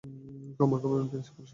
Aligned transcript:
ক্ষমা 0.55 0.77
করবেন 0.81 1.05
প্রিন্সিপাল 1.07 1.35
সাহেব। 1.37 1.49